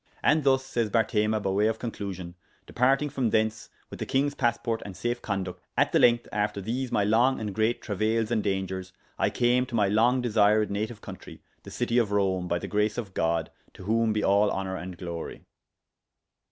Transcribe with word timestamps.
And 0.23 0.43
thus, 0.43 0.65
says 0.65 0.89
Bartema 0.89 1.39
by 1.39 1.51
way 1.51 1.67
of 1.67 1.77
conclusion, 1.77 2.33
departing 2.65 3.07
from 3.07 3.29
thence 3.29 3.69
with 3.91 3.99
the 3.99 4.05
kyngs 4.07 4.33
pasporte 4.33 4.81
and 4.83 4.97
safe 4.97 5.21
conducte, 5.21 5.59
at 5.77 5.91
the 5.91 5.99
length 5.99 6.27
after 6.31 6.59
these 6.59 6.91
my 6.91 7.03
long 7.03 7.39
and 7.39 7.53
great 7.53 7.83
trauayles 7.83 8.31
and 8.31 8.41
[p.337] 8.43 8.43
dangers, 8.43 8.93
I 9.19 9.29
came 9.29 9.67
to 9.67 9.75
my 9.75 9.89
long 9.89 10.23
desyred 10.23 10.71
native 10.71 11.01
countrey, 11.01 11.43
the 11.61 11.69
citie 11.69 11.99
of 11.99 12.11
Rome, 12.11 12.47
by 12.47 12.57
the 12.57 12.67
grace 12.67 12.97
of 12.97 13.13
God, 13.13 13.51
to 13.75 13.83
whom 13.83 14.11
be 14.11 14.23
all 14.23 14.49
honour 14.49 14.75
and 14.75 14.97
glory. 14.97 15.43